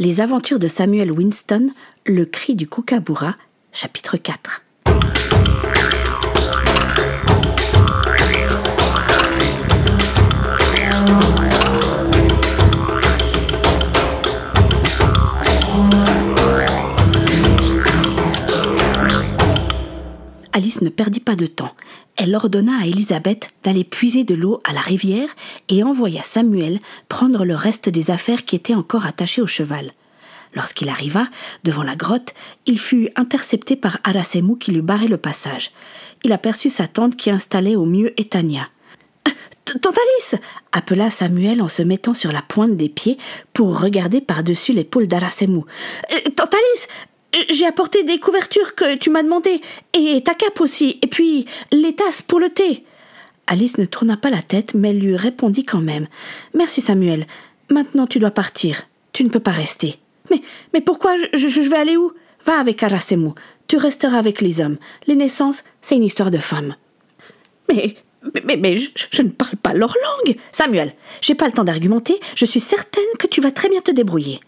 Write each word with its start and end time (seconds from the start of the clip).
Les 0.00 0.20
aventures 0.20 0.60
de 0.60 0.68
Samuel 0.68 1.10
Winston, 1.10 1.70
Le 2.06 2.24
cri 2.24 2.54
du 2.54 2.68
kookaburra, 2.68 3.34
chapitre 3.72 4.16
4. 4.16 4.62
Alice 20.52 20.80
ne 20.80 20.90
perdit 20.90 21.18
pas 21.18 21.34
de 21.34 21.46
temps. 21.46 21.72
Elle 22.20 22.34
ordonna 22.34 22.72
à 22.80 22.86
Elisabeth 22.86 23.48
d'aller 23.62 23.84
puiser 23.84 24.24
de 24.24 24.34
l'eau 24.34 24.60
à 24.64 24.72
la 24.72 24.80
rivière 24.80 25.28
et 25.68 25.84
envoya 25.84 26.24
Samuel 26.24 26.80
prendre 27.08 27.44
le 27.44 27.54
reste 27.54 27.88
des 27.88 28.10
affaires 28.10 28.44
qui 28.44 28.56
étaient 28.56 28.74
encore 28.74 29.06
attachées 29.06 29.40
au 29.40 29.46
cheval. 29.46 29.92
Lorsqu'il 30.52 30.88
arriva 30.88 31.28
devant 31.62 31.84
la 31.84 31.94
grotte, 31.94 32.34
il 32.66 32.80
fut 32.80 33.10
intercepté 33.14 33.76
par 33.76 33.98
Arasemou 34.02 34.56
qui 34.56 34.72
lui 34.72 34.82
barrait 34.82 35.06
le 35.06 35.16
passage. 35.16 35.70
Il 36.24 36.32
aperçut 36.32 36.70
sa 36.70 36.88
tante 36.88 37.14
qui 37.14 37.30
installait 37.30 37.76
au 37.76 37.84
mieux 37.84 38.12
Etania. 38.20 38.68
Tante 39.64 39.98
Alice 39.98 40.34
appela 40.72 41.10
Samuel 41.10 41.62
en 41.62 41.68
se 41.68 41.82
mettant 41.82 42.14
sur 42.14 42.32
la 42.32 42.42
pointe 42.42 42.76
des 42.76 42.88
pieds 42.88 43.18
pour 43.52 43.80
regarder 43.80 44.20
par-dessus 44.20 44.72
l'épaule 44.72 45.06
d'Arasemou. 45.06 45.66
Euh, 46.12 46.30
Tante 46.34 46.54
Alice 46.54 46.88
j'ai 47.50 47.66
apporté 47.66 48.04
des 48.04 48.18
couvertures 48.18 48.74
que 48.74 48.96
tu 48.96 49.10
m'as 49.10 49.22
demandées, 49.22 49.60
et 49.92 50.22
ta 50.22 50.34
cape 50.34 50.60
aussi, 50.60 50.98
et 51.02 51.06
puis 51.06 51.46
les 51.72 51.94
tasses 51.94 52.22
pour 52.22 52.40
le 52.40 52.50
thé. 52.50 52.84
Alice 53.46 53.78
ne 53.78 53.86
tourna 53.86 54.16
pas 54.16 54.30
la 54.30 54.42
tête, 54.42 54.74
mais 54.74 54.92
lui 54.92 55.16
répondit 55.16 55.64
quand 55.64 55.80
même. 55.80 56.06
Merci 56.54 56.80
Samuel. 56.80 57.26
Maintenant 57.70 58.06
tu 58.06 58.18
dois 58.18 58.30
partir. 58.30 58.86
Tu 59.12 59.24
ne 59.24 59.30
peux 59.30 59.40
pas 59.40 59.50
rester. 59.50 59.98
Mais, 60.74 60.82
pourquoi 60.82 61.16
je, 61.32 61.60
vais 61.68 61.76
aller 61.76 61.96
où? 61.96 62.12
Va 62.44 62.58
avec 62.58 62.82
Arasemou. 62.82 63.34
Tu 63.66 63.76
resteras 63.76 64.18
avec 64.18 64.40
les 64.42 64.60
hommes. 64.60 64.76
Les 65.06 65.14
naissances, 65.14 65.64
c'est 65.80 65.96
une 65.96 66.04
histoire 66.04 66.30
de 66.30 66.38
femmes. 66.38 66.74
Mais, 67.70 67.96
mais, 68.44 68.56
mais, 68.56 68.76
je, 68.76 68.90
je, 69.10 69.22
ne 69.22 69.30
parle 69.30 69.56
pas 69.56 69.72
leur 69.72 69.94
langue. 69.94 70.36
Samuel, 70.52 70.94
j'ai 71.22 71.34
pas 71.34 71.46
le 71.46 71.52
temps 71.52 71.64
d'argumenter. 71.64 72.20
Je 72.34 72.44
suis 72.44 72.60
certaine 72.60 73.04
que 73.18 73.26
tu 73.26 73.40
vas 73.40 73.50
très 73.50 73.68
bien 73.68 73.80
te 73.80 73.90
débrouiller. 73.90 74.40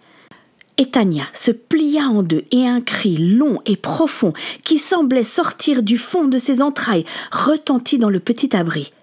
Etania 0.80 1.24
se 1.34 1.50
plia 1.50 2.04
en 2.04 2.22
deux 2.22 2.44
et 2.52 2.66
un 2.66 2.80
cri 2.80 3.18
long 3.18 3.60
et 3.66 3.76
profond 3.76 4.32
qui 4.64 4.78
semblait 4.78 5.22
sortir 5.22 5.82
du 5.82 5.98
fond 5.98 6.24
de 6.26 6.38
ses 6.38 6.62
entrailles 6.62 7.04
retentit 7.30 7.98
dans 7.98 8.08
le 8.08 8.18
petit 8.18 8.56
abri. 8.56 8.94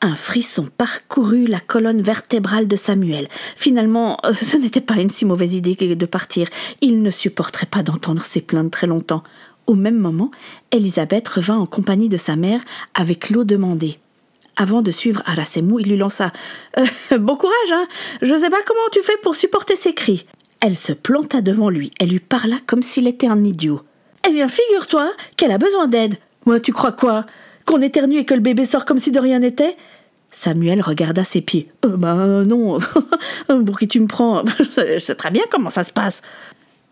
Un 0.00 0.16
frisson 0.16 0.68
parcourut 0.78 1.46
la 1.46 1.60
colonne 1.60 2.00
vertébrale 2.00 2.66
de 2.66 2.76
Samuel. 2.76 3.28
Finalement, 3.56 4.16
euh, 4.24 4.32
ce 4.32 4.56
n'était 4.56 4.80
pas 4.80 4.94
une 4.94 5.10
si 5.10 5.26
mauvaise 5.26 5.54
idée 5.54 5.74
de 5.74 6.06
partir. 6.06 6.48
Il 6.80 7.02
ne 7.02 7.10
supporterait 7.10 7.66
pas 7.66 7.82
d'entendre 7.82 8.24
ses 8.24 8.40
plaintes 8.40 8.70
très 8.70 8.86
longtemps. 8.86 9.22
Au 9.66 9.74
même 9.74 9.98
moment, 9.98 10.30
Elisabeth 10.70 11.28
revint 11.28 11.58
en 11.58 11.66
compagnie 11.66 12.08
de 12.08 12.16
sa 12.16 12.36
mère 12.36 12.62
avec 12.94 13.28
l'eau 13.28 13.44
demandée. 13.44 13.98
Avant 14.56 14.80
de 14.80 14.90
suivre 14.90 15.22
Arasemou, 15.26 15.78
il 15.78 15.88
lui 15.88 15.98
lança 15.98 16.32
euh, 16.78 16.86
Bon 17.18 17.36
courage, 17.36 17.72
hein 17.72 17.86
Je 18.22 18.34
sais 18.34 18.50
pas 18.50 18.62
comment 18.66 18.88
tu 18.90 19.02
fais 19.02 19.16
pour 19.22 19.36
supporter 19.36 19.76
ces 19.76 19.92
cris. 19.92 20.26
Elle 20.60 20.76
se 20.76 20.92
planta 20.92 21.40
devant 21.40 21.70
lui 21.70 21.90
et 22.00 22.06
lui 22.06 22.18
parla 22.18 22.56
comme 22.66 22.82
s'il 22.82 23.06
était 23.06 23.28
un 23.28 23.44
idiot. 23.44 23.82
Eh 24.28 24.32
bien, 24.32 24.48
figure-toi 24.48 25.12
qu'elle 25.36 25.52
a 25.52 25.58
besoin 25.58 25.86
d'aide. 25.86 26.16
Moi, 26.46 26.60
tu 26.60 26.72
crois 26.72 26.92
quoi? 26.92 27.26
Qu'on 27.64 27.80
éternue 27.80 28.18
et 28.18 28.24
que 28.24 28.34
le 28.34 28.40
bébé 28.40 28.64
sort 28.64 28.84
comme 28.84 28.98
si 28.98 29.12
de 29.12 29.20
rien 29.20 29.38
n'était? 29.38 29.76
Samuel 30.30 30.82
regarda 30.82 31.24
ses 31.24 31.40
pieds. 31.40 31.68
Euh, 31.84 31.96
ben 31.96 32.44
non, 32.44 32.78
pour 33.66 33.78
qui 33.78 33.88
tu 33.88 34.00
me 34.00 34.06
prends? 34.06 34.44
Je 34.58 34.98
sais 34.98 35.14
très 35.14 35.30
bien 35.30 35.44
comment 35.50 35.70
ça 35.70 35.84
se 35.84 35.92
passe. 35.92 36.22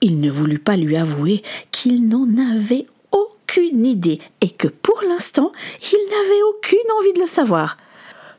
Il 0.00 0.20
ne 0.20 0.30
voulut 0.30 0.58
pas 0.58 0.76
lui 0.76 0.96
avouer 0.96 1.42
qu'il 1.72 2.08
n'en 2.08 2.28
avait 2.54 2.86
aucune 3.12 3.84
idée 3.84 4.20
et 4.40 4.50
que 4.50 4.68
pour 4.68 5.02
l'instant, 5.08 5.52
il 5.82 5.98
n'avait 6.10 6.42
aucune 6.50 6.92
envie 6.98 7.12
de 7.14 7.20
le 7.20 7.26
savoir. 7.26 7.76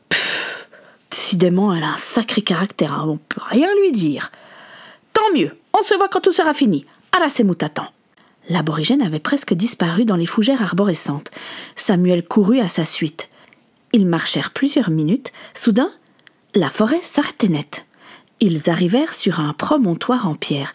Pfff, 0.08 0.68
décidément, 1.10 1.74
elle 1.74 1.84
a 1.84 1.92
un 1.92 1.96
sacré 1.96 2.42
caractère, 2.42 2.94
hein, 2.94 3.04
on 3.08 3.16
peut 3.16 3.40
rien 3.50 3.68
lui 3.82 3.92
dire. 3.92 4.30
Tant 5.18 5.36
mieux, 5.36 5.50
on 5.76 5.82
se 5.82 5.94
voit 5.94 6.08
quand 6.08 6.20
tout 6.20 6.32
sera 6.32 6.54
fini. 6.54 6.86
Arasemou 7.10 7.56
t'attend. 7.56 7.88
L'aborigène 8.48 9.02
avait 9.02 9.18
presque 9.18 9.52
disparu 9.52 10.04
dans 10.04 10.14
les 10.14 10.26
fougères 10.26 10.62
arborescentes. 10.62 11.32
Samuel 11.74 12.24
courut 12.24 12.60
à 12.60 12.68
sa 12.68 12.84
suite. 12.84 13.28
Ils 13.92 14.06
marchèrent 14.06 14.52
plusieurs 14.52 14.90
minutes. 14.90 15.32
Soudain, 15.54 15.90
la 16.54 16.70
forêt 16.70 17.02
s'arrêtait 17.02 17.48
net. 17.48 17.84
Ils 18.38 18.70
arrivèrent 18.70 19.12
sur 19.12 19.40
un 19.40 19.54
promontoire 19.54 20.28
en 20.28 20.36
pierre. 20.36 20.72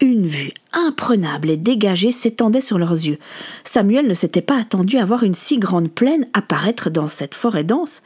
Une 0.00 0.26
vue 0.26 0.52
imprenable 0.72 1.50
et 1.50 1.58
dégagée 1.58 2.12
s'étendait 2.12 2.62
sur 2.62 2.78
leurs 2.78 2.92
yeux. 2.92 3.18
Samuel 3.62 4.06
ne 4.06 4.14
s'était 4.14 4.40
pas 4.40 4.58
attendu 4.58 4.96
à 4.96 5.04
voir 5.04 5.22
une 5.22 5.34
si 5.34 5.58
grande 5.58 5.90
plaine 5.90 6.26
apparaître 6.32 6.88
dans 6.88 7.08
cette 7.08 7.34
forêt 7.34 7.62
dense. 7.62 8.02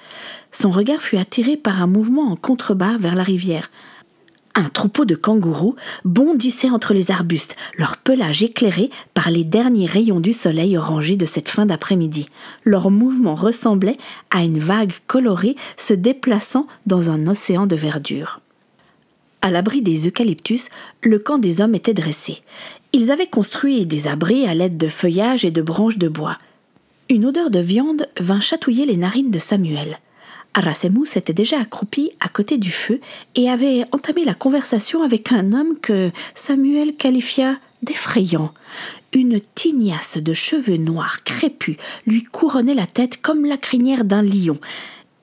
Son 0.51 0.73
regard 0.73 1.01
fut 1.01 1.17
attiré 1.17 1.57
par 1.57 1.81
un 1.81 1.87
mouvement 1.87 2.33
en 2.33 2.37
contrebas 2.37 2.99
vers 2.99 3.15
la 3.15 3.23
rivière. 3.23 3.71
Un 4.59 4.71
troupeau 4.71 5.05
de 5.05 5.15
kangourous 5.15 5.77
bondissait 6.07 6.71
entre 6.71 6.95
les 6.95 7.11
arbustes, 7.11 7.57
leur 7.77 7.99
pelage 7.99 8.43
éclairé 8.43 8.89
par 9.13 9.31
les 9.31 9.45
derniers 9.45 9.85
rayons 9.85 10.19
du 10.19 10.33
soleil 10.33 10.79
orangé 10.79 11.17
de 11.17 11.27
cette 11.27 11.51
fin 11.51 11.67
d'après-midi. 11.67 12.27
Leur 12.65 12.91
mouvement 12.91 13.35
ressemblait 13.35 13.99
à 14.31 14.43
une 14.43 14.59
vague 14.59 14.95
colorée 15.07 15.57
se 15.77 15.93
déplaçant 15.93 16.67
dans 16.87 17.11
un 17.11 17.27
océan 17.27 17.67
de 17.67 17.77
verdure. 17.77 18.41
À 19.43 19.51
l'abri 19.51 19.83
des 19.83 20.09
eucalyptus, 20.09 20.71
le 21.03 21.19
camp 21.19 21.37
des 21.37 21.61
hommes 21.61 21.75
était 21.75 21.93
dressé. 21.93 22.41
Ils 22.95 23.13
avaient 23.13 23.27
construit 23.27 23.85
des 23.85 24.09
abris 24.09 24.47
à 24.47 24.55
l'aide 24.55 24.79
de 24.79 24.89
feuillages 24.89 25.45
et 25.45 25.51
de 25.51 25.61
branches 25.61 25.99
de 25.99 26.09
bois. 26.09 26.39
Une 27.11 27.27
odeur 27.27 27.51
de 27.51 27.61
viande 27.61 28.09
vint 28.19 28.41
chatouiller 28.41 28.87
les 28.87 28.97
narines 28.97 29.31
de 29.31 29.39
Samuel. 29.39 29.99
Arasemou 30.57 31.05
s'était 31.05 31.35
déjà 31.35 31.61
accroupi 31.61 32.13
à 32.19 32.31
côté 32.31 32.57
du 32.57 32.71
feu 32.71 32.99
et 33.35 33.51
avait 33.51 33.85
entamé 33.93 34.25
la 34.25 34.33
conversation 34.33 35.03
avec 35.03 35.31
un 35.31 35.53
homme 35.53 35.79
que 35.83 36.11
Samuel 36.35 36.97
qualifia 36.97 37.59
d'effrayant. 37.83 38.55
Une 39.13 39.39
tignasse 39.55 40.17
de 40.17 40.33
cheveux 40.33 40.79
noirs 40.79 41.25
crépus 41.25 41.77
lui 42.07 42.23
couronnait 42.23 42.73
la 42.73 42.87
tête 42.87 43.21
comme 43.21 43.45
la 43.45 43.59
crinière 43.59 44.07
d'un 44.07 44.23
lion. 44.23 44.59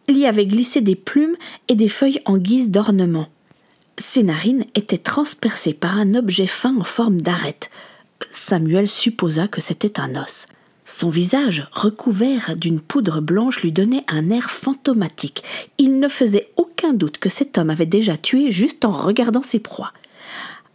Il 0.07 0.19
y 0.19 0.27
avait 0.27 0.45
glissé 0.45 0.81
des 0.81 0.95
plumes 0.95 1.35
et 1.67 1.73
des 1.73 1.89
feuilles 1.89 2.21
en 2.25 2.38
guise 2.38 2.69
d'ornement. 2.69 3.27
Ses 3.97 4.21
narines 4.21 4.65
étaient 4.75 5.00
transpercées 5.00 5.73
par 5.73 5.97
un 5.97 6.13
objet 6.13 6.47
fin 6.47 6.77
en 6.77 6.83
forme 6.83 7.21
d'arête. 7.21 7.71
Samuel 8.31 8.88
supposa 8.88 9.47
que 9.47 9.61
c'était 9.61 10.00
un 10.00 10.15
os. 10.15 10.45
Son 10.85 11.09
visage, 11.09 11.67
recouvert 11.71 12.55
d'une 12.57 12.81
poudre 12.81 13.21
blanche, 13.21 13.61
lui 13.61 13.71
donnait 13.71 14.03
un 14.07 14.29
air 14.29 14.49
fantomatique. 14.49 15.44
Il 15.77 15.99
ne 15.99 16.09
faisait 16.09 16.49
aucun 16.57 16.94
doute 16.94 17.17
que 17.17 17.29
cet 17.29 17.57
homme 17.57 17.69
avait 17.69 17.85
déjà 17.85 18.17
tué 18.17 18.51
juste 18.51 18.83
en 18.83 18.91
regardant 18.91 19.41
ses 19.41 19.59
proies. 19.59 19.94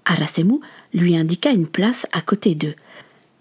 Arasemou 0.07 0.63
lui 0.95 1.17
indiqua 1.17 1.51
une 1.51 1.67
place 1.67 2.07
à 2.13 2.23
côté 2.23 2.55
d'eux. 2.55 2.75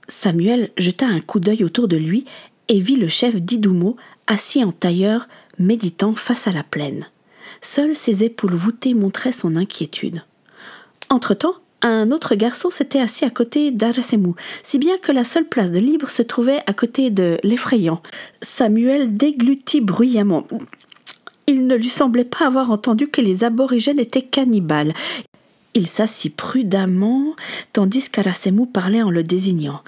Samuel 0.09 0.71
jeta 0.77 1.05
un 1.05 1.21
coup 1.21 1.39
d'œil 1.39 1.63
autour 1.63 1.87
de 1.87 1.97
lui 1.97 2.25
et 2.67 2.79
vit 2.79 2.97
le 2.97 3.07
chef 3.07 3.35
d'Idoumo 3.39 3.95
assis 4.27 4.63
en 4.63 4.73
tailleur, 4.73 5.27
méditant 5.57 6.13
face 6.13 6.47
à 6.47 6.51
la 6.51 6.63
plaine. 6.63 7.07
Seules 7.61 7.95
ses 7.95 8.23
épaules 8.23 8.55
voûtées 8.55 8.93
montraient 8.93 9.31
son 9.31 9.55
inquiétude. 9.55 10.23
Entre-temps, 11.09 11.55
un 11.81 12.11
autre 12.11 12.35
garçon 12.35 12.69
s'était 12.69 12.99
assis 12.99 13.25
à 13.25 13.29
côté 13.29 13.71
d'Arasemou, 13.71 14.35
si 14.63 14.79
bien 14.79 14.97
que 14.97 15.11
la 15.11 15.23
seule 15.23 15.45
place 15.45 15.71
de 15.71 15.79
libre 15.79 16.09
se 16.09 16.23
trouvait 16.23 16.63
à 16.65 16.73
côté 16.73 17.09
de 17.09 17.37
l'effrayant. 17.43 18.01
Samuel 18.41 19.15
déglutit 19.15 19.81
bruyamment. 19.81 20.45
Il 21.45 21.67
ne 21.67 21.75
lui 21.75 21.89
semblait 21.89 22.25
pas 22.25 22.47
avoir 22.47 22.71
entendu 22.71 23.07
que 23.07 23.21
les 23.21 23.43
aborigènes 23.43 23.99
étaient 23.99 24.21
cannibales. 24.21 24.93
Il 25.75 25.87
s'assit 25.87 26.35
prudemment, 26.35 27.35
tandis 27.71 28.09
qu'Arasemou 28.09 28.65
parlait 28.65 29.03
en 29.03 29.11
le 29.11 29.23
désignant. 29.23 29.81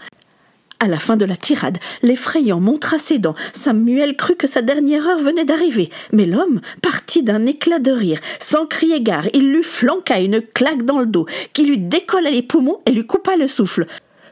À 0.82 0.88
la 0.88 0.98
fin 0.98 1.18
de 1.18 1.26
la 1.26 1.36
tirade, 1.36 1.78
l'effrayant 2.04 2.62
montra 2.62 2.98
ses 2.98 3.20
dents. 3.20 3.36
Samuel 3.52 4.16
crut 4.16 4.38
que 4.38 4.48
sa 4.48 4.62
dernière 4.62 5.06
heure 5.06 5.20
venait 5.20 5.44
d'arriver. 5.44 5.90
Mais 6.14 6.26
l'homme 6.26 6.62
partit 6.82 7.22
d'un 7.22 7.46
éclat 7.46 7.80
de 7.80 7.92
rire. 7.92 8.22
Sans 8.40 8.66
crier 8.66 9.02
gare, 9.02 9.28
il 9.34 9.52
lui 9.52 9.62
flanqua 9.62 10.22
une 10.22 10.42
claque 10.42 10.86
dans 10.86 11.00
le 11.00 11.06
dos, 11.06 11.26
qui 11.52 11.66
lui 11.66 11.78
décolla 11.78 12.30
les 12.30 12.42
poumons 12.42 12.80
et 12.86 12.92
lui 12.92 13.06
coupa 13.06 13.36
le 13.36 13.48
souffle. 13.48 13.88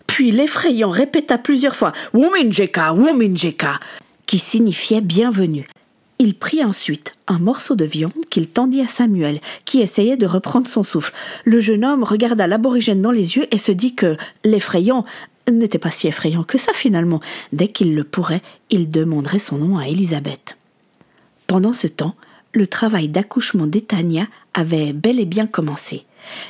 Puis 0.07 0.31
l'effrayant 0.31 0.89
répéta 0.89 1.38
plusieurs 1.38 1.75
fois 1.75 1.91
Wominjeka, 2.13 2.94
Wominjeka, 2.94 3.81
qui 4.25 4.39
signifiait 4.39 5.01
bienvenue. 5.01 5.67
Il 6.19 6.33
prit 6.33 6.63
ensuite 6.63 7.11
un 7.27 7.39
morceau 7.39 7.75
de 7.75 7.85
viande 7.85 8.13
qu'il 8.31 8.47
tendit 8.47 8.81
à 8.81 8.88
Samuel, 8.88 9.39
qui 9.65 9.81
essayait 9.81 10.17
de 10.17 10.25
reprendre 10.25 10.67
son 10.69 10.81
souffle. 10.81 11.13
Le 11.44 11.59
jeune 11.59 11.85
homme 11.85 12.03
regarda 12.03 12.47
l'aborigène 12.47 13.01
dans 13.01 13.11
les 13.11 13.35
yeux 13.35 13.47
et 13.51 13.57
se 13.57 13.73
dit 13.73 13.94
que 13.94 14.15
l'effrayant 14.44 15.05
n'était 15.51 15.77
pas 15.77 15.91
si 15.91 16.07
effrayant 16.07 16.44
que 16.44 16.57
ça 16.57 16.73
finalement. 16.73 17.21
Dès 17.53 17.67
qu'il 17.67 17.95
le 17.95 18.03
pourrait, 18.03 18.41
il 18.69 18.89
demanderait 18.89 19.39
son 19.39 19.57
nom 19.57 19.77
à 19.77 19.88
Élisabeth. 19.88 20.57
Pendant 21.47 21.73
ce 21.73 21.88
temps, 21.88 22.15
le 22.53 22.67
travail 22.67 23.09
d'accouchement 23.09 23.67
d'Etania 23.67 24.27
avait 24.53 24.94
bel 24.94 25.19
et 25.19 25.25
bien 25.25 25.47
commencé. 25.47 26.05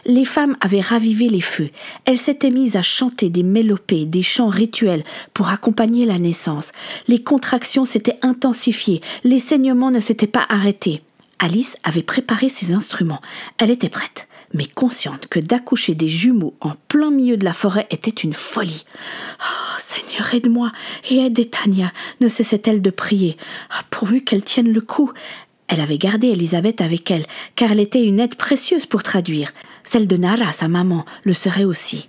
Les 0.05 0.25
femmes 0.25 0.57
avaient 0.61 0.81
ravivé 0.81 1.29
les 1.29 1.41
feux. 1.41 1.69
Elles 2.05 2.17
s'étaient 2.17 2.49
mises 2.49 2.75
à 2.75 2.81
chanter 2.81 3.29
des 3.29 3.44
mélopées, 3.44 4.05
des 4.05 4.23
chants 4.23 4.49
rituels 4.49 5.03
pour 5.33 5.49
accompagner 5.49 6.05
la 6.05 6.17
naissance. 6.17 6.71
Les 7.07 7.21
contractions 7.21 7.85
s'étaient 7.85 8.19
intensifiées, 8.21 9.01
les 9.23 9.39
saignements 9.39 9.91
ne 9.91 9.99
s'étaient 9.99 10.27
pas 10.27 10.45
arrêtés. 10.49 11.01
Alice 11.39 11.77
avait 11.83 12.03
préparé 12.03 12.49
ses 12.49 12.73
instruments. 12.73 13.21
Elle 13.59 13.69
était 13.69 13.89
prête, 13.89 14.26
mais 14.53 14.65
consciente 14.65 15.27
que 15.27 15.39
d'accoucher 15.39 15.95
des 15.95 16.09
jumeaux 16.09 16.55
en 16.61 16.73
plein 16.88 17.11
milieu 17.11 17.38
de 17.38 17.45
la 17.45 17.53
forêt 17.53 17.88
était 17.89 18.09
une 18.09 18.33
folie. 18.33 18.85
Oh, 19.39 19.79
Seigneur, 19.79 20.33
aide-moi 20.33 20.71
et 21.09 21.17
aide 21.25 21.49
Tania, 21.49 21.91
ne 22.21 22.27
cessait-elle 22.27 22.81
de 22.81 22.89
prier. 22.89 23.38
Ah, 23.69 23.83
pourvu 23.89 24.23
qu'elle 24.23 24.44
tienne 24.44 24.71
le 24.71 24.81
coup. 24.81 25.11
Elle 25.67 25.81
avait 25.81 25.97
gardé 25.97 26.27
Elisabeth 26.27 26.79
avec 26.81 27.11
elle, 27.11 27.25
car 27.55 27.71
elle 27.71 27.81
était 27.81 28.03
une 28.03 28.19
aide 28.19 28.35
précieuse 28.35 28.85
pour 28.85 29.03
traduire. 29.03 29.51
Celle 29.83 30.07
de 30.07 30.17
Nara, 30.17 30.51
sa 30.51 30.67
maman, 30.67 31.05
le 31.23 31.33
serait 31.33 31.65
aussi. 31.65 32.07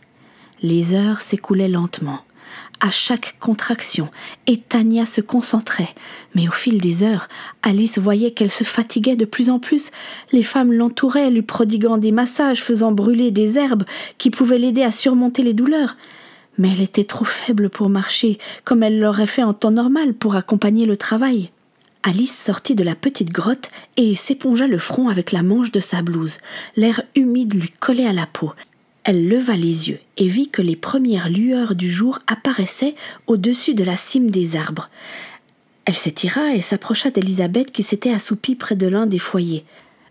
Les 0.62 0.94
heures 0.94 1.20
s'écoulaient 1.20 1.68
lentement. 1.68 2.20
À 2.80 2.92
chaque 2.92 3.36
contraction, 3.40 4.08
et 4.46 4.56
Tania 4.56 5.04
se 5.04 5.20
concentrait. 5.20 5.94
Mais 6.36 6.46
au 6.46 6.52
fil 6.52 6.80
des 6.80 7.02
heures, 7.02 7.28
Alice 7.62 7.98
voyait 7.98 8.30
qu'elle 8.30 8.50
se 8.50 8.62
fatiguait 8.62 9.16
de 9.16 9.24
plus 9.24 9.50
en 9.50 9.58
plus. 9.58 9.90
Les 10.30 10.44
femmes 10.44 10.72
l'entouraient, 10.72 11.30
lui 11.30 11.42
prodiguant 11.42 11.98
des 11.98 12.12
massages, 12.12 12.62
faisant 12.62 12.92
brûler 12.92 13.32
des 13.32 13.58
herbes 13.58 13.84
qui 14.16 14.30
pouvaient 14.30 14.58
l'aider 14.58 14.84
à 14.84 14.92
surmonter 14.92 15.42
les 15.42 15.54
douleurs. 15.54 15.96
Mais 16.56 16.70
elle 16.70 16.82
était 16.82 17.04
trop 17.04 17.24
faible 17.24 17.68
pour 17.68 17.88
marcher, 17.88 18.38
comme 18.64 18.84
elle 18.84 19.00
l'aurait 19.00 19.26
fait 19.26 19.42
en 19.42 19.54
temps 19.54 19.72
normal 19.72 20.14
pour 20.14 20.36
accompagner 20.36 20.86
le 20.86 20.96
travail. 20.96 21.50
Alice 22.04 22.36
sortit 22.36 22.76
de 22.76 22.84
la 22.84 22.94
petite 22.94 23.32
grotte 23.32 23.70
et 23.96 24.14
s'épongea 24.14 24.68
le 24.68 24.78
front 24.78 25.08
avec 25.08 25.32
la 25.32 25.42
manche 25.42 25.72
de 25.72 25.80
sa 25.80 26.00
blouse. 26.00 26.38
L'air 26.76 27.02
humide 27.16 27.54
lui 27.54 27.70
collait 27.80 28.06
à 28.06 28.12
la 28.12 28.26
peau. 28.26 28.52
Elle 29.08 29.26
leva 29.26 29.54
les 29.54 29.88
yeux 29.88 30.00
et 30.18 30.26
vit 30.28 30.50
que 30.50 30.60
les 30.60 30.76
premières 30.76 31.30
lueurs 31.30 31.74
du 31.74 31.90
jour 31.90 32.18
apparaissaient 32.26 32.94
au-dessus 33.26 33.72
de 33.72 33.82
la 33.82 33.96
cime 33.96 34.30
des 34.30 34.54
arbres. 34.54 34.90
Elle 35.86 35.94
s'étira 35.94 36.52
et 36.52 36.60
s'approcha 36.60 37.08
d'Elisabeth 37.08 37.72
qui 37.72 37.82
s'était 37.82 38.12
assoupie 38.12 38.54
près 38.54 38.76
de 38.76 38.86
l'un 38.86 39.06
des 39.06 39.18
foyers. 39.18 39.64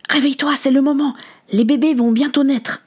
Réveille-toi, 0.09 0.55
c'est 0.59 0.71
le 0.71 0.81
moment. 0.81 1.13
Les 1.51 1.63
bébés 1.63 1.93
vont 1.93 2.11
bientôt 2.11 2.43
naître. 2.43 2.81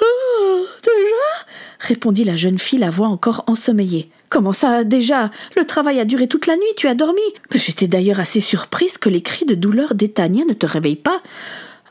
Oh, 0.00 0.64
déjà? 0.82 1.46
répondit 1.78 2.24
la 2.24 2.36
jeune 2.36 2.58
fille, 2.58 2.78
la 2.78 2.88
voix 2.88 3.08
encore 3.08 3.44
ensommeillée. 3.46 4.08
Comment 4.30 4.54
ça, 4.54 4.82
déjà? 4.82 5.30
Le 5.58 5.66
travail 5.66 6.00
a 6.00 6.06
duré 6.06 6.26
toute 6.26 6.46
la 6.46 6.56
nuit, 6.56 6.74
tu 6.78 6.88
as 6.88 6.94
dormi. 6.94 7.20
J'étais 7.54 7.86
d'ailleurs 7.86 8.18
assez 8.18 8.40
surprise 8.40 8.96
que 8.96 9.10
les 9.10 9.20
cris 9.20 9.44
de 9.44 9.54
douleur 9.54 9.94
d'Etania 9.94 10.46
ne 10.46 10.54
te 10.54 10.64
réveillent 10.64 10.96
pas. 10.96 11.20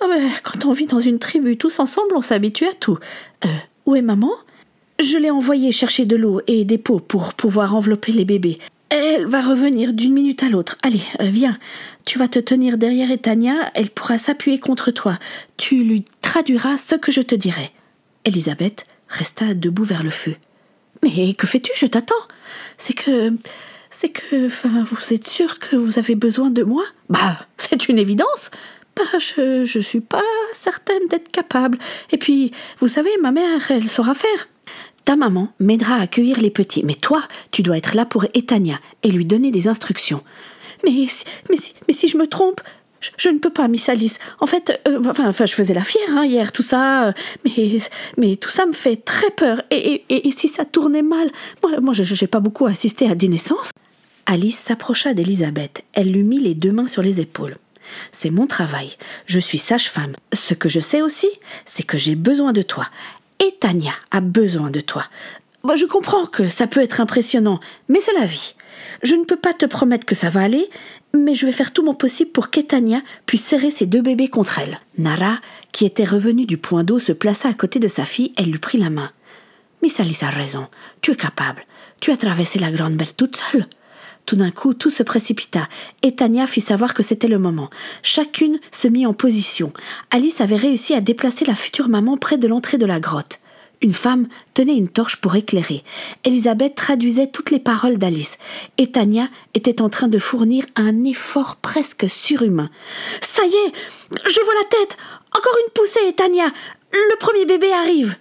Ah 0.03 0.07
ben, 0.09 0.29
quand 0.43 0.65
on 0.65 0.73
vit 0.73 0.85
dans 0.85 0.99
une 0.99 1.17
tribu 1.17 1.55
tous 1.55 1.79
ensemble, 1.79 2.11
on 2.13 2.21
s'habitue 2.21 2.65
à 2.65 2.73
tout. 2.73 2.97
Euh, 3.45 3.49
où 3.85 3.95
est 3.95 4.01
maman? 4.01 4.31
Je 4.99 5.17
l'ai 5.17 5.31
envoyée 5.31 5.71
chercher 5.71 6.05
de 6.05 6.17
l'eau 6.17 6.41
et 6.45 6.65
des 6.65 6.77
pots 6.77 6.99
pour 6.99 7.33
pouvoir 7.33 7.73
envelopper 7.73 8.11
les 8.11 8.25
bébés. 8.25 8.59
Elle 8.89 9.25
va 9.27 9.41
revenir 9.41 9.93
d'une 9.93 10.11
minute 10.11 10.43
à 10.43 10.49
l'autre. 10.49 10.77
Allez, 10.83 11.01
euh, 11.21 11.25
viens. 11.27 11.57
Tu 12.03 12.19
vas 12.19 12.27
te 12.27 12.39
tenir 12.39 12.77
derrière 12.77 13.11
Etania, 13.11 13.71
elle 13.75 13.89
pourra 13.89 14.17
s'appuyer 14.17 14.59
contre 14.59 14.91
toi. 14.91 15.17
Tu 15.55 15.85
lui 15.85 16.03
traduiras 16.21 16.75
ce 16.75 16.95
que 16.95 17.13
je 17.13 17.21
te 17.21 17.33
dirai. 17.33 17.71
Elisabeth 18.25 18.85
resta 19.07 19.53
debout 19.53 19.85
vers 19.85 20.03
le 20.03 20.09
feu. 20.09 20.35
Mais 21.01 21.33
que 21.33 21.47
fais-tu? 21.47 21.71
Je 21.77 21.85
t'attends. 21.85 22.13
C'est 22.77 22.93
que. 22.93 23.33
C'est 23.89 24.09
que. 24.09 24.47
Enfin, 24.47 24.85
vous 24.91 25.13
êtes 25.13 25.27
sûr 25.27 25.59
que 25.59 25.77
vous 25.77 25.97
avez 25.97 26.15
besoin 26.15 26.49
de 26.49 26.63
moi? 26.63 26.83
Bah, 27.09 27.47
c'est 27.57 27.87
une 27.87 27.97
évidence. 27.97 28.51
Je, 29.19 29.65
je 29.65 29.79
suis 29.79 30.01
pas 30.01 30.23
certaine 30.53 31.07
d'être 31.09 31.31
capable. 31.31 31.77
Et 32.11 32.17
puis, 32.17 32.51
vous 32.79 32.87
savez, 32.87 33.11
ma 33.21 33.31
mère, 33.31 33.71
elle 33.71 33.87
saura 33.87 34.13
faire. 34.13 34.47
Ta 35.05 35.15
maman 35.15 35.49
m'aidera 35.59 35.95
à 35.95 36.01
accueillir 36.01 36.39
les 36.39 36.49
petits, 36.49 36.83
mais 36.83 36.95
toi, 36.95 37.23
tu 37.51 37.61
dois 37.61 37.77
être 37.77 37.95
là 37.95 38.05
pour 38.05 38.25
Etania 38.33 38.79
et 39.03 39.11
lui 39.11 39.25
donner 39.25 39.51
des 39.51 39.67
instructions. 39.67 40.23
Mais, 40.85 41.07
mais, 41.49 41.57
mais 41.87 41.93
si 41.93 42.07
je 42.07 42.17
me 42.17 42.27
trompe, 42.27 42.61
je, 43.17 43.29
ne 43.29 43.39
peux 43.39 43.49
pas, 43.49 43.67
Miss 43.67 43.89
Alice. 43.89 44.17
En 44.39 44.47
fait, 44.47 44.81
euh, 44.87 45.01
enfin, 45.05 45.27
enfin, 45.27 45.45
je 45.45 45.53
faisais 45.53 45.73
la 45.73 45.83
fière 45.83 46.09
hein, 46.09 46.25
hier, 46.25 46.53
tout 46.53 46.63
ça, 46.63 47.13
mais, 47.43 47.79
mais 48.17 48.35
tout 48.37 48.49
ça 48.49 48.65
me 48.65 48.71
fait 48.71 48.95
très 48.95 49.29
peur. 49.31 49.61
Et, 49.71 50.03
et, 50.09 50.27
et 50.27 50.31
si 50.31 50.47
ça 50.47 50.63
tournait 50.63 51.01
mal? 51.01 51.29
Moi, 51.61 51.79
moi 51.81 51.93
je 51.93 52.21
n'ai 52.21 52.27
pas 52.27 52.39
beaucoup 52.39 52.65
assisté 52.65 53.09
à 53.09 53.15
des 53.15 53.27
naissances. 53.27 53.71
Alice 54.25 54.57
s'approcha 54.57 55.13
d'Elisabeth. 55.13 55.83
Elle 55.93 56.11
lui 56.11 56.23
mit 56.23 56.39
les 56.39 56.55
deux 56.55 56.71
mains 56.71 56.87
sur 56.87 57.01
les 57.01 57.19
épaules. 57.19 57.55
C'est 58.11 58.29
mon 58.29 58.47
travail. 58.47 58.93
Je 59.25 59.39
suis 59.39 59.57
sage-femme. 59.57 60.15
Ce 60.33 60.53
que 60.53 60.69
je 60.69 60.79
sais 60.79 61.01
aussi, 61.01 61.29
c'est 61.65 61.83
que 61.85 61.97
j'ai 61.97 62.15
besoin 62.15 62.53
de 62.53 62.61
toi. 62.61 62.87
Et 63.39 63.55
Tania 63.59 63.93
a 64.11 64.21
besoin 64.21 64.69
de 64.69 64.79
toi. 64.79 65.05
je 65.75 65.85
comprends 65.85 66.25
que 66.25 66.49
ça 66.49 66.67
peut 66.67 66.81
être 66.81 67.01
impressionnant, 67.01 67.59
mais 67.89 67.99
c'est 67.99 68.13
la 68.13 68.25
vie. 68.25 68.55
Je 69.01 69.15
ne 69.15 69.23
peux 69.23 69.37
pas 69.37 69.53
te 69.53 69.65
promettre 69.65 70.05
que 70.05 70.15
ça 70.15 70.29
va 70.29 70.41
aller, 70.41 70.69
mais 71.13 71.35
je 71.35 71.45
vais 71.45 71.51
faire 71.51 71.73
tout 71.73 71.83
mon 71.83 71.93
possible 71.93 72.31
pour 72.31 72.49
qu'Etania 72.49 73.01
puisse 73.25 73.43
serrer 73.43 73.69
ses 73.69 73.85
deux 73.85 74.01
bébés 74.01 74.27
contre 74.27 74.59
elle. 74.59 74.79
Nara, 74.97 75.39
qui 75.71 75.85
était 75.85 76.05
revenue 76.05 76.45
du 76.45 76.57
point 76.57 76.83
d'eau, 76.83 76.99
se 76.99 77.11
plaça 77.11 77.49
à 77.49 77.53
côté 77.53 77.79
de 77.79 77.87
sa 77.87 78.05
fille 78.05 78.33
et 78.37 78.43
lui 78.43 78.59
prit 78.59 78.77
la 78.77 78.89
main. 78.89 79.11
Miss 79.81 79.99
Alice 79.99 80.23
a 80.23 80.29
raison. 80.29 80.67
Tu 81.01 81.11
es 81.11 81.15
capable. 81.15 81.65
Tu 81.99 82.11
as 82.11 82.17
traversé 82.17 82.59
la 82.59 82.71
grande 82.71 82.95
mer 82.95 83.15
toute 83.15 83.37
seule. 83.37 83.67
Tout 84.25 84.35
d'un 84.37 84.51
coup, 84.51 84.73
tout 84.73 84.89
se 84.89 85.03
précipita, 85.03 85.67
et 86.01 86.15
Tania 86.15 86.47
fit 86.47 86.61
savoir 86.61 86.93
que 86.93 87.03
c'était 87.03 87.27
le 87.27 87.39
moment. 87.39 87.69
Chacune 88.03 88.59
se 88.71 88.87
mit 88.87 89.05
en 89.05 89.13
position. 89.13 89.73
Alice 90.11 90.39
avait 90.39 90.55
réussi 90.55 90.93
à 90.93 91.01
déplacer 91.01 91.45
la 91.45 91.55
future 91.55 91.89
maman 91.89 92.17
près 92.17 92.37
de 92.37 92.47
l'entrée 92.47 92.77
de 92.77 92.85
la 92.85 92.99
grotte. 92.99 93.39
Une 93.81 93.91
femme 93.91 94.29
tenait 94.53 94.77
une 94.77 94.87
torche 94.87 95.17
pour 95.17 95.35
éclairer. 95.35 95.83
Elisabeth 96.23 96.73
traduisait 96.73 97.27
toutes 97.27 97.51
les 97.51 97.59
paroles 97.59 97.97
d'Alice. 97.97 98.37
Et 98.77 98.89
Tania 98.89 99.27
était 99.55 99.81
en 99.81 99.89
train 99.89 100.07
de 100.07 100.19
fournir 100.19 100.65
un 100.77 101.03
effort 101.03 101.57
presque 101.57 102.09
surhumain. 102.09 102.69
Ça 103.21 103.43
y 103.43 103.53
est, 103.53 103.73
je 104.25 104.39
vois 104.39 104.53
la 104.53 104.69
tête. 104.69 104.97
Encore 105.35 105.57
une 105.65 105.73
poussée, 105.73 106.13
Tania. 106.15 106.45
Le 106.93 107.17
premier 107.17 107.45
bébé 107.45 107.73
arrive. 107.73 108.15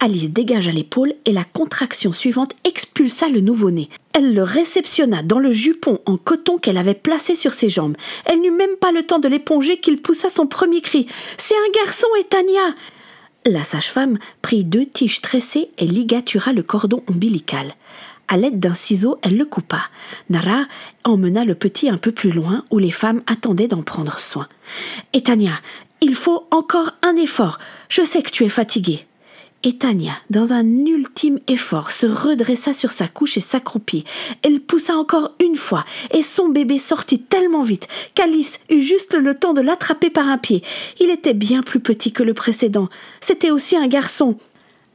Alice 0.00 0.30
dégagea 0.30 0.72
l'épaule 0.72 1.14
et 1.26 1.32
la 1.32 1.44
contraction 1.44 2.10
suivante 2.12 2.54
expulsa 2.64 3.28
le 3.28 3.40
nouveau-né. 3.40 3.90
Elle 4.14 4.34
le 4.34 4.42
réceptionna 4.42 5.22
dans 5.22 5.38
le 5.38 5.52
jupon 5.52 6.00
en 6.06 6.16
coton 6.16 6.56
qu'elle 6.58 6.78
avait 6.78 6.94
placé 6.94 7.34
sur 7.34 7.52
ses 7.52 7.68
jambes. 7.68 7.96
Elle 8.24 8.40
n'eut 8.40 8.50
même 8.50 8.76
pas 8.80 8.92
le 8.92 9.02
temps 9.02 9.18
de 9.18 9.28
l'éponger 9.28 9.78
qu'il 9.78 10.00
poussa 10.00 10.30
son 10.30 10.46
premier 10.46 10.80
cri. 10.80 11.06
C'est 11.36 11.54
un 11.54 11.84
garçon, 11.84 12.08
Etania 12.18 12.74
la 13.46 13.64
sage-femme 13.64 14.18
prit 14.42 14.64
deux 14.64 14.86
tiges 14.86 15.22
tressées 15.22 15.70
et 15.78 15.86
ligatura 15.86 16.52
le 16.52 16.62
cordon 16.62 17.02
ombilical. 17.08 17.74
À 18.28 18.36
l'aide 18.36 18.60
d'un 18.60 18.74
ciseau, 18.74 19.18
elle 19.22 19.36
le 19.36 19.44
coupa. 19.44 19.80
Nara 20.28 20.66
emmena 21.04 21.44
le 21.44 21.54
petit 21.54 21.88
un 21.88 21.96
peu 21.96 22.12
plus 22.12 22.30
loin 22.30 22.64
où 22.70 22.78
les 22.78 22.90
femmes 22.90 23.22
attendaient 23.26 23.66
d'en 23.66 23.82
prendre 23.82 24.20
soin. 24.20 24.46
Etania, 25.14 25.52
il 26.00 26.14
faut 26.14 26.46
encore 26.50 26.92
un 27.02 27.16
effort. 27.16 27.58
Je 27.88 28.02
sais 28.02 28.22
que 28.22 28.30
tu 28.30 28.44
es 28.44 28.48
fatiguée. 28.48 29.06
Et 29.62 29.74
Tania, 29.74 30.14
dans 30.30 30.54
un 30.54 30.64
ultime 30.86 31.38
effort, 31.46 31.90
se 31.90 32.06
redressa 32.06 32.72
sur 32.72 32.92
sa 32.92 33.08
couche 33.08 33.36
et 33.36 33.40
s'accroupit. 33.40 34.04
Elle 34.42 34.60
poussa 34.60 34.96
encore 34.96 35.32
une 35.38 35.56
fois, 35.56 35.84
et 36.14 36.22
son 36.22 36.48
bébé 36.48 36.78
sortit 36.78 37.20
tellement 37.20 37.62
vite 37.62 37.86
qu'Alice 38.14 38.58
eut 38.70 38.80
juste 38.80 39.12
le 39.12 39.34
temps 39.34 39.52
de 39.52 39.60
l'attraper 39.60 40.08
par 40.08 40.28
un 40.28 40.38
pied. 40.38 40.62
Il 40.98 41.10
était 41.10 41.34
bien 41.34 41.62
plus 41.62 41.80
petit 41.80 42.10
que 42.10 42.22
le 42.22 42.32
précédent. 42.32 42.88
C'était 43.20 43.50
aussi 43.50 43.76
un 43.76 43.86
garçon. 43.86 44.38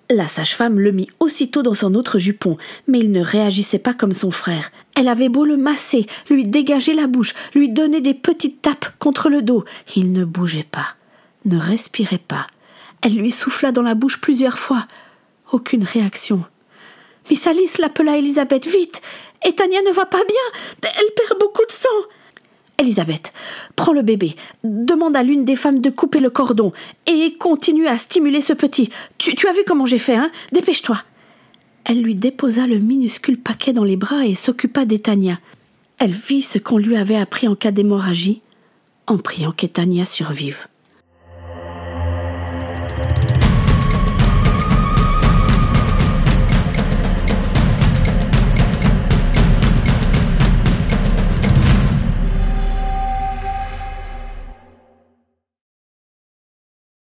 La 0.10 0.28
sage-femme 0.28 0.80
le 0.80 0.92
mit 0.92 1.10
aussitôt 1.20 1.62
dans 1.62 1.76
son 1.76 1.94
autre 1.94 2.18
jupon, 2.18 2.58
mais 2.88 2.98
il 2.98 3.12
ne 3.12 3.22
réagissait 3.22 3.78
pas 3.78 3.94
comme 3.94 4.14
son 4.14 4.32
frère. 4.32 4.72
Elle 4.96 5.10
avait 5.10 5.30
beau 5.30 5.46
le 5.46 5.58
masser, 5.58 6.08
lui 6.28 6.44
dégager 6.44 6.96
la 6.96 7.06
bouche, 7.06 7.36
lui 7.54 7.70
donner 7.70 8.02
des 8.02 8.16
petites 8.16 8.64
tapes 8.64 8.88
contre 8.98 9.30
le 9.30 9.44
dos. 9.44 9.64
Il 9.96 10.12
ne 10.12 10.26
bougeait 10.26 10.66
pas, 10.72 10.96
ne 11.46 11.60
respirait 11.60 12.18
pas. 12.18 12.48
Elle 13.06 13.18
lui 13.18 13.30
souffla 13.30 13.72
dans 13.72 13.84
la 13.84 13.94
bouche 13.94 14.20
plusieurs 14.20 14.58
fois. 14.58 14.88
Aucune 15.52 15.84
réaction. 15.84 16.44
Miss 17.30 17.46
Alice 17.46 17.78
l'appela 17.78 18.18
Elisabeth. 18.18 18.66
Vite 18.66 19.00
Et 19.48 19.54
Tania 19.54 19.80
ne 19.84 19.92
va 19.92 20.08
pas 20.08 20.24
bien 20.24 20.82
Elle 20.82 21.14
perd 21.16 21.40
beaucoup 21.40 21.64
de 21.68 21.72
sang 21.72 21.88
Elisabeth, 22.80 23.32
prends 23.76 23.94
le 23.94 24.02
bébé, 24.02 24.36
demande 24.64 25.16
à 25.16 25.22
l'une 25.22 25.46
des 25.46 25.56
femmes 25.56 25.82
de 25.82 25.90
couper 25.92 26.20
le 26.20 26.32
cordon 26.32 26.74
et 27.06 27.34
continue 27.38 27.88
à 27.88 27.96
stimuler 27.96 28.42
ce 28.42 28.54
petit. 28.54 28.90
Tu, 29.20 29.48
as 29.48 29.54
vu 29.54 29.62
comment 29.66 29.86
j'ai 29.86 30.00
fait, 30.00 30.16
hein? 30.16 30.32
Dépêche-toi. 30.52 30.98
Elle 31.86 32.02
lui 32.02 32.16
déposa 32.16 32.66
le 32.66 32.80
minuscule 32.80 33.40
paquet 33.40 33.72
dans 33.72 33.84
les 33.84 33.98
bras 33.98 34.26
et 34.26 34.34
s'occupa 34.34 34.84
d'Etania. 34.84 35.40
Elle 36.00 36.12
vit 36.12 36.42
ce 36.42 36.58
qu'on 36.58 36.80
lui 36.80 36.98
avait 36.98 37.16
appris 37.16 37.48
en 37.48 37.56
cas 37.56 37.72
d'hémorragie, 37.72 38.42
en 39.06 39.20
priant 39.20 39.52
qu'Etania 39.52 40.06
survive. 40.06 40.68